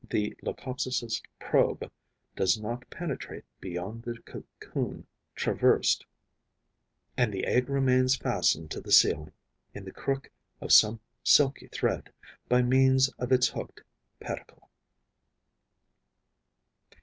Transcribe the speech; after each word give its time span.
The 0.09 0.35
Leucopsis' 0.41 1.21
probe 1.37 1.91
does 2.35 2.59
not 2.59 2.89
penetrate 2.89 3.43
beyond 3.59 4.01
the 4.01 4.17
cocoon 4.25 5.05
traversed; 5.35 6.07
and 7.15 7.31
the 7.31 7.45
egg 7.45 7.69
remains 7.69 8.15
fastened 8.15 8.71
to 8.71 8.81
the 8.81 8.91
ceiling, 8.91 9.31
in 9.75 9.85
the 9.85 9.91
crook 9.91 10.31
of 10.59 10.71
some 10.73 11.01
silky 11.23 11.67
thread, 11.67 12.11
by 12.49 12.63
means 12.63 13.09
of 13.19 13.31
its 13.31 13.49
hooked 13.49 13.83
pedicle. 14.19 14.67